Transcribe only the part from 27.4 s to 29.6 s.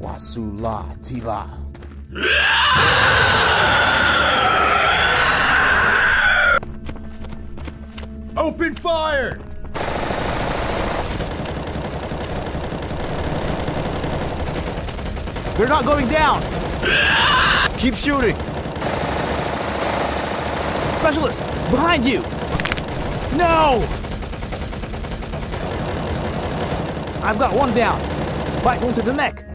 one down. Bite one to the neck.